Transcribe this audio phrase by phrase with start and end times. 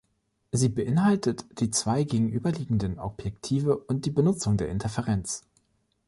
[0.51, 5.43] Sie beinhaltet die zwei gegenüberliegenden Objektive und die Benutzung der Interferenz.